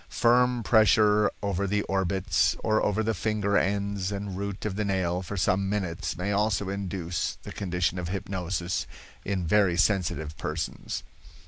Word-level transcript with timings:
Firm 0.09 0.63
pressure 0.63 1.29
over 1.43 1.67
the 1.67 1.83
orbits, 1.83 2.55
or 2.63 2.81
over 2.83 3.03
the 3.03 3.13
finger 3.13 3.55
ends 3.55 4.11
and 4.11 4.35
root 4.35 4.65
of 4.65 4.75
the 4.75 4.83
nail 4.83 5.21
for 5.21 5.37
some 5.37 5.69
minutes 5.69 6.17
may 6.17 6.31
also 6.31 6.69
induce 6.69 7.37
the 7.43 7.51
condition 7.51 7.99
of 7.99 8.09
hypnosis 8.09 8.87
in 9.23 9.45
very 9.45 9.77
sensitive 9.77 10.35
persons. 10.39 11.03